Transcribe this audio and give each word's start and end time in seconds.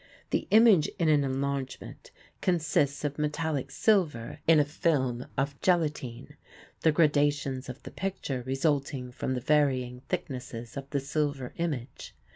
The 0.31 0.47
image 0.49 0.87
in 0.97 1.09
an 1.09 1.23
enlargement 1.23 2.09
consists 2.41 3.03
of 3.03 3.19
metallic 3.19 3.69
silver 3.69 4.39
in 4.47 4.59
a 4.59 4.65
film 4.65 5.27
of 5.37 5.61
gelatine, 5.61 6.37
the 6.81 6.91
gradations 6.91 7.69
of 7.69 7.83
the 7.83 7.91
picture 7.91 8.41
resulting 8.41 9.11
from 9.11 9.35
the 9.35 9.41
varying 9.41 9.99
thicknesses 10.09 10.75
of 10.75 10.89
the 10.89 10.99
silver 10.99 11.53
image. 11.57 12.15